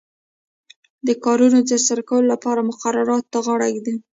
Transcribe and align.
د 1.07 1.09
کارونو 1.25 1.57
د 1.61 1.65
ترسره 1.69 2.01
کولو 2.09 2.27
لپاره 2.33 2.67
مقرراتو 2.69 3.27
ته 3.33 3.39
غاړه 3.45 3.67
ږدي. 3.75 3.95